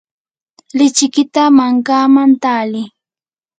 lichikita 0.77 1.43
mankaman 1.57 2.29
tali. 2.43 2.83